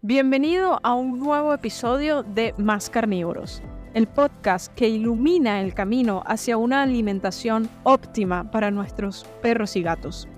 Bienvenido 0.00 0.78
a 0.84 0.94
un 0.94 1.18
nuevo 1.18 1.52
episodio 1.52 2.22
de 2.22 2.54
Más 2.56 2.88
Carnívoros, 2.88 3.60
el 3.94 4.06
podcast 4.06 4.72
que 4.74 4.88
ilumina 4.88 5.60
el 5.60 5.74
camino 5.74 6.22
hacia 6.24 6.56
una 6.56 6.82
alimentación 6.82 7.68
óptima 7.82 8.48
para 8.48 8.70
nuestros 8.70 9.26
perros 9.42 9.74
y 9.74 9.82
gatos. 9.82 10.28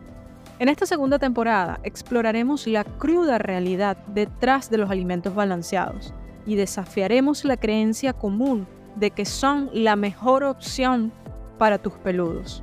En 0.61 0.71
esta 0.71 0.87
segunda 0.87 1.19
temporada 1.19 1.79
exploraremos 1.83 2.67
la 2.67 2.85
cruda 2.85 3.37
realidad 3.37 3.99
detrás 4.07 4.71
de 4.71 4.79
los 4.79 4.91
alimentos 4.91 5.35
balanceados 5.35 6.15
y 6.47 6.55
desafiaremos 6.55 7.45
la 7.45 7.59
creencia 7.59 8.15
común 8.15 8.67
de 8.97 9.11
que 9.11 9.27
son 9.27 9.69
la 9.75 9.95
mejor 9.95 10.43
opción 10.43 11.13
para 11.59 11.77
tus 11.77 11.93
peludos. 11.99 12.63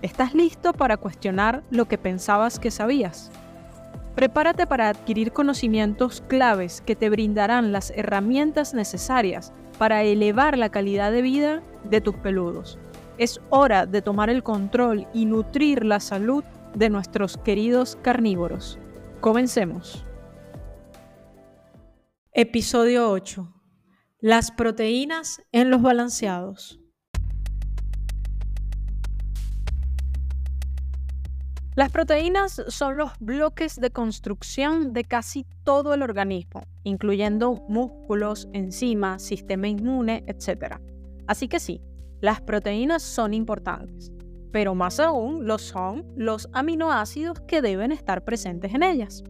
¿Estás 0.00 0.32
listo 0.32 0.72
para 0.72 0.96
cuestionar 0.96 1.62
lo 1.68 1.84
que 1.88 1.98
pensabas 1.98 2.58
que 2.58 2.70
sabías? 2.70 3.30
Prepárate 4.18 4.66
para 4.66 4.88
adquirir 4.88 5.30
conocimientos 5.30 6.24
claves 6.26 6.80
que 6.80 6.96
te 6.96 7.08
brindarán 7.08 7.70
las 7.70 7.92
herramientas 7.92 8.74
necesarias 8.74 9.52
para 9.78 10.02
elevar 10.02 10.58
la 10.58 10.70
calidad 10.70 11.12
de 11.12 11.22
vida 11.22 11.62
de 11.84 12.00
tus 12.00 12.16
peludos. 12.16 12.80
Es 13.16 13.40
hora 13.48 13.86
de 13.86 14.02
tomar 14.02 14.28
el 14.28 14.42
control 14.42 15.06
y 15.14 15.24
nutrir 15.24 15.84
la 15.84 16.00
salud 16.00 16.42
de 16.74 16.90
nuestros 16.90 17.36
queridos 17.36 17.96
carnívoros. 18.02 18.80
Comencemos. 19.20 20.04
Episodio 22.32 23.12
8. 23.12 23.54
Las 24.18 24.50
proteínas 24.50 25.40
en 25.52 25.70
los 25.70 25.80
balanceados. 25.80 26.80
Las 31.78 31.92
proteínas 31.92 32.60
son 32.66 32.96
los 32.96 33.12
bloques 33.20 33.76
de 33.76 33.92
construcción 33.92 34.92
de 34.92 35.04
casi 35.04 35.46
todo 35.62 35.94
el 35.94 36.02
organismo, 36.02 36.64
incluyendo 36.82 37.64
músculos, 37.68 38.48
enzimas, 38.52 39.22
sistema 39.22 39.68
inmune, 39.68 40.24
etc. 40.26 40.80
Así 41.28 41.46
que 41.46 41.60
sí, 41.60 41.80
las 42.20 42.40
proteínas 42.40 43.04
son 43.04 43.32
importantes, 43.32 44.10
pero 44.50 44.74
más 44.74 44.98
aún 44.98 45.46
lo 45.46 45.56
son 45.58 46.04
los 46.16 46.48
aminoácidos 46.52 47.38
que 47.42 47.62
deben 47.62 47.92
estar 47.92 48.24
presentes 48.24 48.74
en 48.74 48.82
ellas. 48.82 49.22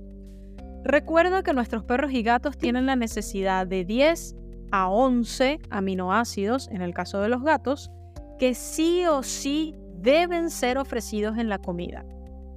Recuerda 0.84 1.42
que 1.42 1.52
nuestros 1.52 1.84
perros 1.84 2.12
y 2.12 2.22
gatos 2.22 2.56
tienen 2.56 2.86
la 2.86 2.96
necesidad 2.96 3.66
de 3.66 3.84
10 3.84 4.36
a 4.70 4.88
11 4.88 5.58
aminoácidos, 5.68 6.68
en 6.68 6.80
el 6.80 6.94
caso 6.94 7.20
de 7.20 7.28
los 7.28 7.42
gatos, 7.42 7.90
que 8.38 8.54
sí 8.54 9.04
o 9.04 9.22
sí 9.22 9.74
deben 9.98 10.48
ser 10.48 10.78
ofrecidos 10.78 11.36
en 11.36 11.50
la 11.50 11.58
comida 11.58 12.06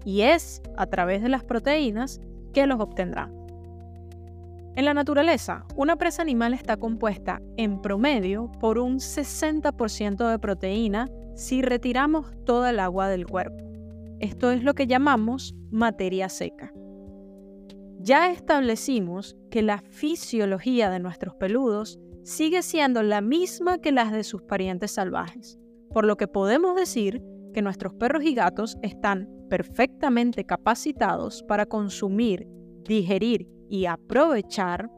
y 0.05 0.21
es 0.21 0.61
a 0.77 0.87
través 0.87 1.21
de 1.21 1.29
las 1.29 1.43
proteínas 1.43 2.19
que 2.53 2.65
los 2.65 2.79
obtendrá. 2.79 3.31
En 4.75 4.85
la 4.85 4.93
naturaleza, 4.93 5.65
una 5.75 5.97
presa 5.97 6.21
animal 6.21 6.53
está 6.53 6.77
compuesta 6.77 7.41
en 7.57 7.81
promedio 7.81 8.49
por 8.59 8.77
un 8.77 8.99
60% 8.99 10.29
de 10.29 10.39
proteína 10.39 11.09
si 11.35 11.61
retiramos 11.61 12.27
toda 12.45 12.69
el 12.69 12.79
agua 12.79 13.09
del 13.09 13.27
cuerpo. 13.27 13.65
Esto 14.19 14.51
es 14.51 14.63
lo 14.63 14.73
que 14.73 14.87
llamamos 14.87 15.55
materia 15.71 16.29
seca. 16.29 16.71
Ya 17.99 18.31
establecimos 18.31 19.35
que 19.49 19.61
la 19.61 19.79
fisiología 19.79 20.89
de 20.89 20.99
nuestros 20.99 21.35
peludos 21.35 21.99
sigue 22.23 22.61
siendo 22.61 23.03
la 23.03 23.21
misma 23.21 23.79
que 23.79 23.91
las 23.91 24.11
de 24.11 24.23
sus 24.23 24.41
parientes 24.41 24.91
salvajes, 24.91 25.59
por 25.89 26.05
lo 26.05 26.17
que 26.17 26.27
podemos 26.27 26.75
decir 26.75 27.21
que 27.53 27.61
nuestros 27.61 27.93
perros 27.93 28.23
y 28.23 28.33
gatos 28.33 28.77
están 28.81 29.29
perfectamente 29.49 30.45
capacitados 30.45 31.43
para 31.43 31.65
consumir, 31.65 32.47
digerir 32.87 33.47
y 33.69 33.85
aprovechar 33.85 34.89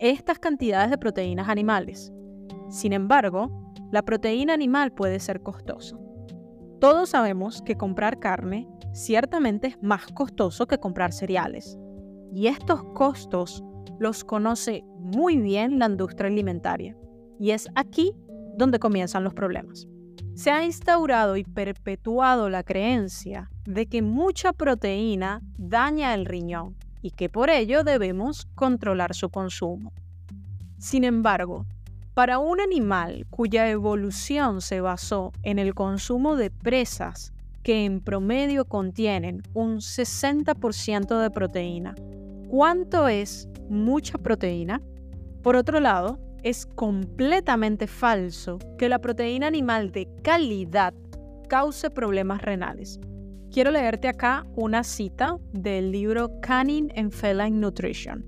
estas 0.00 0.38
cantidades 0.38 0.90
de 0.90 0.98
proteínas 0.98 1.48
animales. 1.48 2.12
Sin 2.68 2.92
embargo, 2.92 3.50
la 3.92 4.02
proteína 4.02 4.54
animal 4.54 4.92
puede 4.92 5.20
ser 5.20 5.42
costosa. 5.42 5.96
Todos 6.80 7.10
sabemos 7.10 7.62
que 7.62 7.76
comprar 7.76 8.18
carne 8.18 8.68
ciertamente 8.92 9.68
es 9.68 9.82
más 9.82 10.06
costoso 10.06 10.66
que 10.66 10.78
comprar 10.78 11.12
cereales. 11.12 11.78
Y 12.32 12.46
estos 12.46 12.82
costos 12.94 13.62
los 13.98 14.24
conoce 14.24 14.82
muy 14.98 15.36
bien 15.36 15.78
la 15.78 15.86
industria 15.86 16.28
alimentaria. 16.28 16.96
Y 17.38 17.50
es 17.50 17.68
aquí 17.74 18.14
donde 18.56 18.78
comienzan 18.78 19.24
los 19.24 19.34
problemas. 19.34 19.86
Se 20.34 20.50
ha 20.50 20.64
instaurado 20.64 21.36
y 21.36 21.44
perpetuado 21.44 22.48
la 22.48 22.62
creencia 22.62 23.50
de 23.64 23.86
que 23.86 24.02
mucha 24.02 24.52
proteína 24.52 25.42
daña 25.58 26.14
el 26.14 26.24
riñón 26.24 26.76
y 27.02 27.10
que 27.10 27.28
por 27.28 27.50
ello 27.50 27.84
debemos 27.84 28.46
controlar 28.54 29.14
su 29.14 29.28
consumo. 29.28 29.92
Sin 30.78 31.04
embargo, 31.04 31.66
para 32.14 32.38
un 32.38 32.60
animal 32.60 33.26
cuya 33.30 33.70
evolución 33.70 34.60
se 34.60 34.80
basó 34.80 35.32
en 35.42 35.58
el 35.58 35.74
consumo 35.74 36.36
de 36.36 36.50
presas 36.50 37.32
que 37.62 37.84
en 37.84 38.00
promedio 38.00 38.64
contienen 38.64 39.42
un 39.52 39.76
60% 39.76 41.20
de 41.20 41.30
proteína, 41.30 41.94
¿cuánto 42.48 43.08
es 43.08 43.48
mucha 43.68 44.18
proteína? 44.18 44.80
Por 45.42 45.56
otro 45.56 45.80
lado, 45.80 46.18
es 46.42 46.66
completamente 46.66 47.86
falso 47.86 48.58
que 48.78 48.88
la 48.88 48.98
proteína 48.98 49.46
animal 49.46 49.92
de 49.92 50.08
calidad 50.22 50.94
cause 51.48 51.90
problemas 51.90 52.42
renales. 52.42 53.00
Quiero 53.50 53.72
leerte 53.72 54.08
acá 54.08 54.46
una 54.54 54.84
cita 54.84 55.36
del 55.52 55.90
libro 55.90 56.40
Canning 56.40 56.92
and 56.96 57.10
Feline 57.10 57.60
Nutrition. 57.60 58.24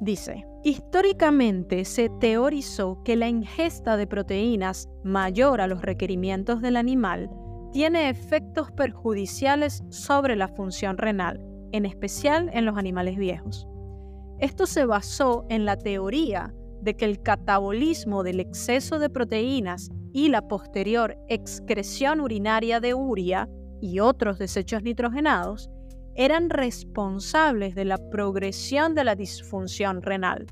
Dice, 0.00 0.44
históricamente 0.64 1.84
se 1.84 2.10
teorizó 2.20 3.02
que 3.04 3.16
la 3.16 3.28
ingesta 3.28 3.96
de 3.96 4.06
proteínas 4.06 4.88
mayor 5.02 5.60
a 5.60 5.66
los 5.66 5.80
requerimientos 5.80 6.60
del 6.60 6.76
animal 6.76 7.30
tiene 7.72 8.10
efectos 8.10 8.70
perjudiciales 8.72 9.82
sobre 9.88 10.36
la 10.36 10.48
función 10.48 10.98
renal, 10.98 11.40
en 11.72 11.86
especial 11.86 12.50
en 12.52 12.66
los 12.66 12.76
animales 12.76 13.16
viejos. 13.16 13.66
Esto 14.38 14.66
se 14.66 14.84
basó 14.84 15.44
en 15.48 15.64
la 15.64 15.76
teoría 15.76 16.52
de 16.82 16.94
que 16.94 17.04
el 17.04 17.22
catabolismo 17.22 18.22
del 18.22 18.40
exceso 18.40 18.98
de 18.98 19.08
proteínas 19.08 19.90
y 20.12 20.28
la 20.28 20.48
posterior 20.48 21.16
excreción 21.28 22.20
urinaria 22.20 22.80
de 22.80 22.94
uria 22.94 23.48
y 23.80 24.00
otros 24.00 24.38
desechos 24.38 24.82
nitrogenados 24.82 25.70
eran 26.14 26.50
responsables 26.50 27.74
de 27.74 27.84
la 27.84 27.98
progresión 28.10 28.94
de 28.94 29.04
la 29.04 29.16
disfunción 29.16 30.02
renal. 30.02 30.46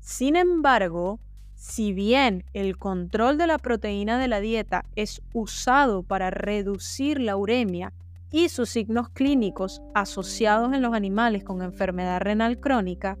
Sin 0.00 0.34
embargo, 0.34 1.20
si 1.54 1.92
bien 1.92 2.44
el 2.54 2.76
control 2.76 3.38
de 3.38 3.46
la 3.46 3.58
proteína 3.58 4.18
de 4.18 4.26
la 4.26 4.40
dieta 4.40 4.84
es 4.96 5.22
usado 5.32 6.02
para 6.02 6.30
reducir 6.30 7.20
la 7.20 7.36
uremia 7.36 7.92
y 8.32 8.48
sus 8.48 8.70
signos 8.70 9.10
clínicos 9.10 9.82
asociados 9.94 10.72
en 10.72 10.82
los 10.82 10.94
animales 10.94 11.44
con 11.44 11.62
enfermedad 11.62 12.20
renal 12.20 12.58
crónica, 12.58 13.18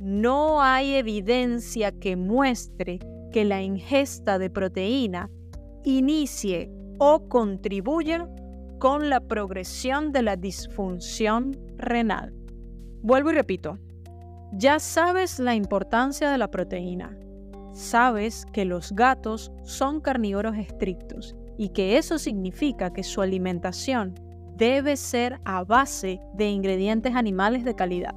no 0.00 0.62
hay 0.62 0.94
evidencia 0.94 1.92
que 1.92 2.16
muestre 2.16 2.98
que 3.30 3.44
la 3.44 3.62
ingesta 3.62 4.38
de 4.38 4.48
proteína 4.48 5.30
inicie 5.84 6.70
o 6.98 7.28
contribuya 7.28 8.28
con 8.78 9.10
la 9.10 9.20
progresión 9.20 10.12
de 10.12 10.22
la 10.22 10.36
disfunción 10.36 11.56
renal. 11.76 12.32
Vuelvo 13.02 13.30
y 13.30 13.34
repito, 13.34 13.78
ya 14.52 14.78
sabes 14.78 15.38
la 15.38 15.54
importancia 15.54 16.30
de 16.30 16.38
la 16.38 16.50
proteína. 16.50 17.16
Sabes 17.74 18.46
que 18.52 18.64
los 18.64 18.92
gatos 18.92 19.52
son 19.62 20.00
carnívoros 20.00 20.56
estrictos 20.56 21.36
y 21.58 21.68
que 21.68 21.98
eso 21.98 22.18
significa 22.18 22.92
que 22.92 23.02
su 23.02 23.20
alimentación 23.20 24.14
debe 24.58 24.96
ser 24.96 25.40
a 25.44 25.64
base 25.64 26.20
de 26.34 26.50
ingredientes 26.50 27.14
animales 27.14 27.64
de 27.64 27.74
calidad. 27.74 28.14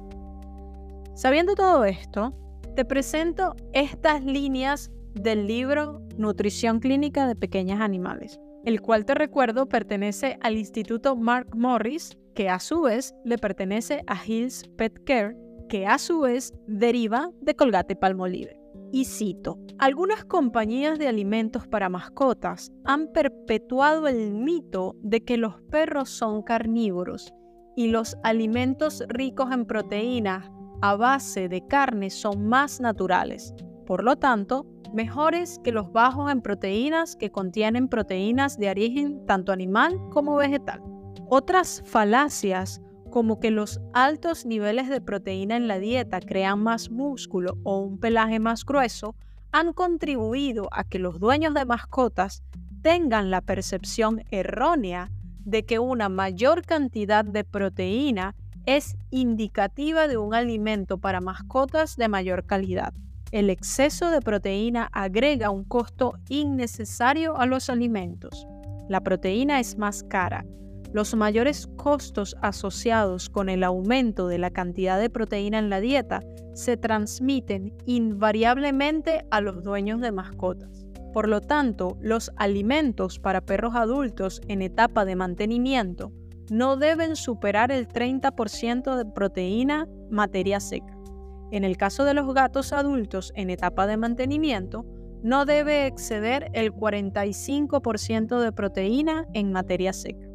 Sabiendo 1.14 1.54
todo 1.54 1.84
esto, 1.84 2.34
te 2.74 2.84
presento 2.84 3.54
estas 3.72 4.24
líneas 4.24 4.90
del 5.14 5.46
libro 5.46 6.02
Nutrición 6.16 6.80
Clínica 6.80 7.26
de 7.26 7.36
Pequeños 7.36 7.80
Animales, 7.80 8.40
el 8.64 8.80
cual 8.80 9.04
te 9.04 9.14
recuerdo 9.14 9.68
pertenece 9.68 10.36
al 10.40 10.56
Instituto 10.56 11.16
Mark 11.16 11.54
Morris, 11.54 12.18
que 12.34 12.48
a 12.48 12.58
su 12.58 12.82
vez 12.82 13.14
le 13.24 13.38
pertenece 13.38 14.02
a 14.06 14.16
Hills 14.24 14.68
Pet 14.76 15.04
Care, 15.04 15.36
que 15.68 15.86
a 15.86 15.98
su 15.98 16.20
vez 16.20 16.54
deriva 16.66 17.30
de 17.40 17.54
Colgate 17.54 17.94
Palmolive. 17.94 18.61
Y 18.94 19.06
cito, 19.06 19.58
algunas 19.78 20.26
compañías 20.26 20.98
de 20.98 21.08
alimentos 21.08 21.66
para 21.66 21.88
mascotas 21.88 22.70
han 22.84 23.10
perpetuado 23.10 24.06
el 24.06 24.34
mito 24.34 24.96
de 25.00 25.24
que 25.24 25.38
los 25.38 25.62
perros 25.62 26.10
son 26.10 26.42
carnívoros 26.42 27.32
y 27.74 27.88
los 27.88 28.18
alimentos 28.22 29.02
ricos 29.08 29.50
en 29.50 29.64
proteínas 29.64 30.50
a 30.82 30.94
base 30.94 31.48
de 31.48 31.66
carne 31.66 32.10
son 32.10 32.46
más 32.46 32.80
naturales, 32.80 33.54
por 33.86 34.04
lo 34.04 34.16
tanto, 34.16 34.66
mejores 34.92 35.58
que 35.64 35.72
los 35.72 35.90
bajos 35.90 36.30
en 36.30 36.42
proteínas 36.42 37.16
que 37.16 37.30
contienen 37.30 37.88
proteínas 37.88 38.58
de 38.58 38.68
origen 38.68 39.24
tanto 39.24 39.52
animal 39.52 39.98
como 40.10 40.36
vegetal. 40.36 40.82
Otras 41.30 41.82
falacias 41.86 42.82
como 43.12 43.38
que 43.38 43.50
los 43.50 43.78
altos 43.92 44.46
niveles 44.46 44.88
de 44.88 45.02
proteína 45.02 45.54
en 45.56 45.68
la 45.68 45.78
dieta 45.78 46.18
crean 46.18 46.60
más 46.60 46.90
músculo 46.90 47.58
o 47.62 47.78
un 47.78 48.00
pelaje 48.00 48.40
más 48.40 48.64
grueso, 48.64 49.14
han 49.52 49.74
contribuido 49.74 50.68
a 50.72 50.82
que 50.82 50.98
los 50.98 51.20
dueños 51.20 51.52
de 51.52 51.66
mascotas 51.66 52.42
tengan 52.80 53.30
la 53.30 53.42
percepción 53.42 54.24
errónea 54.30 55.10
de 55.44 55.64
que 55.66 55.78
una 55.78 56.08
mayor 56.08 56.62
cantidad 56.62 57.22
de 57.22 57.44
proteína 57.44 58.34
es 58.64 58.96
indicativa 59.10 60.08
de 60.08 60.16
un 60.16 60.32
alimento 60.32 60.96
para 60.96 61.20
mascotas 61.20 61.96
de 61.96 62.08
mayor 62.08 62.46
calidad. 62.46 62.94
El 63.30 63.50
exceso 63.50 64.10
de 64.10 64.22
proteína 64.22 64.88
agrega 64.90 65.50
un 65.50 65.64
costo 65.64 66.14
innecesario 66.30 67.36
a 67.36 67.44
los 67.44 67.68
alimentos. 67.68 68.46
La 68.88 69.02
proteína 69.02 69.60
es 69.60 69.76
más 69.76 70.02
cara. 70.02 70.46
Los 70.92 71.14
mayores 71.14 71.68
costos 71.76 72.36
asociados 72.42 73.30
con 73.30 73.48
el 73.48 73.64
aumento 73.64 74.28
de 74.28 74.36
la 74.36 74.50
cantidad 74.50 75.00
de 75.00 75.08
proteína 75.08 75.58
en 75.58 75.70
la 75.70 75.80
dieta 75.80 76.20
se 76.52 76.76
transmiten 76.76 77.74
invariablemente 77.86 79.24
a 79.30 79.40
los 79.40 79.62
dueños 79.62 80.02
de 80.02 80.12
mascotas. 80.12 80.84
Por 81.14 81.28
lo 81.28 81.40
tanto, 81.40 81.96
los 82.00 82.30
alimentos 82.36 83.18
para 83.18 83.40
perros 83.40 83.74
adultos 83.74 84.42
en 84.48 84.60
etapa 84.60 85.06
de 85.06 85.16
mantenimiento 85.16 86.12
no 86.50 86.76
deben 86.76 87.16
superar 87.16 87.72
el 87.72 87.88
30% 87.88 88.96
de 88.96 89.06
proteína 89.06 89.88
materia 90.10 90.60
seca. 90.60 90.98
En 91.50 91.64
el 91.64 91.78
caso 91.78 92.04
de 92.04 92.14
los 92.14 92.32
gatos 92.34 92.72
adultos 92.72 93.32
en 93.34 93.48
etapa 93.48 93.86
de 93.86 93.96
mantenimiento, 93.96 94.84
no 95.22 95.46
debe 95.46 95.86
exceder 95.86 96.50
el 96.52 96.72
45% 96.72 98.40
de 98.40 98.52
proteína 98.52 99.26
en 99.32 99.52
materia 99.52 99.92
seca. 99.92 100.31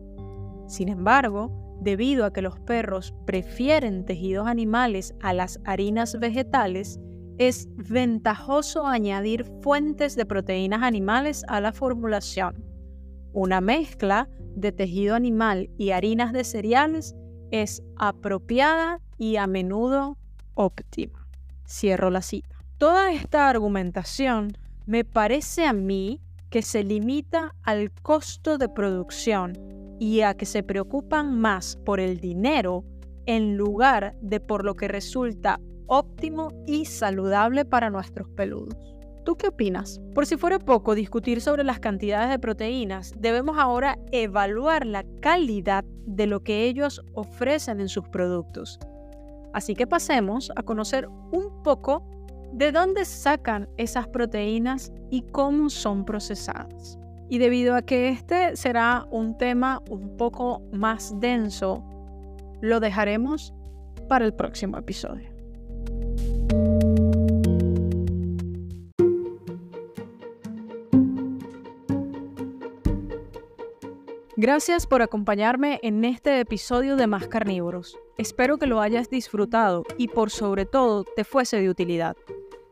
Sin 0.67 0.89
embargo, 0.89 1.51
debido 1.81 2.25
a 2.25 2.33
que 2.33 2.41
los 2.41 2.59
perros 2.59 3.13
prefieren 3.25 4.05
tejidos 4.05 4.47
animales 4.47 5.15
a 5.21 5.33
las 5.33 5.59
harinas 5.63 6.19
vegetales, 6.19 6.99
es 7.37 7.69
ventajoso 7.75 8.85
añadir 8.85 9.45
fuentes 9.61 10.15
de 10.15 10.25
proteínas 10.25 10.83
animales 10.83 11.43
a 11.47 11.61
la 11.61 11.71
formulación. 11.71 12.65
Una 13.31 13.61
mezcla 13.61 14.27
de 14.55 14.71
tejido 14.71 15.15
animal 15.15 15.69
y 15.77 15.91
harinas 15.91 16.33
de 16.33 16.43
cereales 16.43 17.15
es 17.51 17.83
apropiada 17.95 18.99
y 19.17 19.35
a 19.37 19.47
menudo 19.47 20.17
óptima. 20.55 21.27
Cierro 21.65 22.09
la 22.09 22.21
cita. 22.21 22.57
Toda 22.77 23.13
esta 23.13 23.49
argumentación 23.49 24.57
me 24.85 25.05
parece 25.05 25.65
a 25.65 25.73
mí 25.73 26.21
que 26.49 26.61
se 26.61 26.83
limita 26.83 27.55
al 27.63 27.91
costo 27.91 28.57
de 28.57 28.69
producción 28.69 29.76
y 29.99 30.21
a 30.21 30.35
que 30.35 30.45
se 30.45 30.63
preocupan 30.63 31.39
más 31.39 31.77
por 31.85 31.99
el 31.99 32.19
dinero 32.19 32.83
en 33.25 33.57
lugar 33.57 34.15
de 34.21 34.39
por 34.39 34.63
lo 34.63 34.75
que 34.75 34.88
resulta 34.88 35.59
óptimo 35.88 36.49
y 36.65 36.85
saludable 36.85 37.65
para 37.65 37.89
nuestros 37.89 38.29
peludos. 38.29 38.75
¿Tú 39.23 39.35
qué 39.35 39.49
opinas? 39.49 39.99
Por 40.15 40.25
si 40.25 40.38
fuera 40.38 40.57
poco 40.57 40.95
discutir 40.95 41.41
sobre 41.41 41.65
las 41.65 41.79
cantidades 41.79 42.29
de 42.29 42.39
proteínas, 42.39 43.13
debemos 43.17 43.57
ahora 43.57 43.97
evaluar 44.11 44.85
la 44.85 45.03
calidad 45.21 45.83
de 46.05 46.27
lo 46.27 46.44
que 46.44 46.63
ellos 46.63 47.01
ofrecen 47.13 47.81
en 47.81 47.89
sus 47.89 48.07
productos. 48.07 48.79
Así 49.53 49.75
que 49.75 49.85
pasemos 49.85 50.51
a 50.55 50.63
conocer 50.63 51.09
un 51.31 51.61
poco 51.63 52.07
de 52.53 52.71
dónde 52.71 53.03
sacan 53.03 53.67
esas 53.75 54.07
proteínas 54.07 54.94
y 55.09 55.23
cómo 55.23 55.69
son 55.69 56.05
procesadas. 56.05 56.97
Y 57.29 57.39
debido 57.39 57.75
a 57.75 57.81
que 57.81 58.09
este 58.09 58.56
será 58.56 59.06
un 59.12 59.38
tema 59.38 59.81
un 59.89 60.15
poco 60.18 60.62
más 60.71 61.19
denso, 61.19 61.83
lo 62.62 62.79
dejaremos 62.79 63.53
para 64.07 64.25
el 64.25 64.33
próximo 64.33 64.77
episodio. 64.77 65.29
Gracias 74.39 74.85
por 74.85 75.01
acompañarme 75.01 75.80
en 75.81 76.06
este 76.06 76.39
episodio 76.39 76.95
de 76.95 77.07
Más 77.07 77.27
Carnívoros. 77.27 77.97
Espero 78.19 78.59
que 78.59 78.68
lo 78.68 78.81
hayas 78.81 79.09
disfrutado 79.09 79.83
y 79.97 80.09
por 80.09 80.30
sobre 80.30 80.65
todo 80.65 81.03
te 81.03 81.23
fuese 81.23 81.59
de 81.59 81.71
utilidad. 81.71 82.15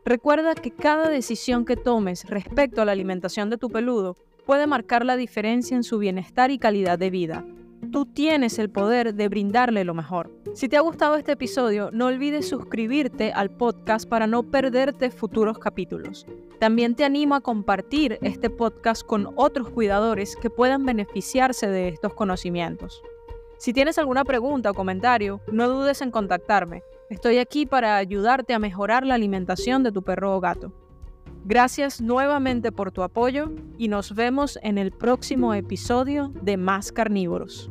Recuerda 0.04 0.54
que 0.54 0.70
cada 0.70 1.08
decisión 1.08 1.64
que 1.64 1.76
tomes 1.76 2.24
respecto 2.26 2.80
a 2.80 2.84
la 2.84 2.92
alimentación 2.92 3.50
de 3.50 3.58
tu 3.58 3.68
peludo 3.68 4.16
puede 4.46 4.66
marcar 4.66 5.04
la 5.04 5.16
diferencia 5.16 5.76
en 5.76 5.82
su 5.82 5.98
bienestar 5.98 6.50
y 6.50 6.58
calidad 6.58 6.98
de 6.98 7.10
vida. 7.10 7.44
Tú 7.92 8.06
tienes 8.06 8.58
el 8.58 8.70
poder 8.70 9.14
de 9.14 9.28
brindarle 9.28 9.84
lo 9.84 9.92
mejor. 9.92 10.32
Si 10.54 10.68
te 10.68 10.76
ha 10.76 10.80
gustado 10.80 11.16
este 11.16 11.32
episodio, 11.32 11.90
no 11.92 12.06
olvides 12.06 12.48
suscribirte 12.48 13.32
al 13.32 13.50
podcast 13.50 14.08
para 14.08 14.26
no 14.26 14.44
perderte 14.44 15.10
futuros 15.10 15.58
capítulos. 15.58 16.26
También 16.58 16.94
te 16.94 17.04
animo 17.04 17.34
a 17.34 17.42
compartir 17.42 18.18
este 18.22 18.48
podcast 18.48 19.04
con 19.04 19.32
otros 19.36 19.68
cuidadores 19.68 20.36
que 20.36 20.48
puedan 20.48 20.86
beneficiarse 20.86 21.68
de 21.68 21.88
estos 21.88 22.14
conocimientos. 22.14 23.02
Si 23.58 23.72
tienes 23.72 23.98
alguna 23.98 24.24
pregunta 24.24 24.70
o 24.70 24.74
comentario, 24.74 25.40
no 25.50 25.68
dudes 25.68 26.00
en 26.02 26.10
contactarme. 26.10 26.82
Estoy 27.10 27.38
aquí 27.38 27.66
para 27.66 27.96
ayudarte 27.96 28.54
a 28.54 28.58
mejorar 28.58 29.04
la 29.04 29.14
alimentación 29.14 29.82
de 29.82 29.92
tu 29.92 30.02
perro 30.02 30.36
o 30.36 30.40
gato. 30.40 30.72
Gracias 31.48 32.00
nuevamente 32.00 32.72
por 32.72 32.90
tu 32.90 33.04
apoyo 33.04 33.52
y 33.78 33.86
nos 33.86 34.16
vemos 34.16 34.58
en 34.64 34.78
el 34.78 34.90
próximo 34.90 35.54
episodio 35.54 36.32
de 36.42 36.56
Más 36.56 36.90
Carnívoros. 36.90 37.70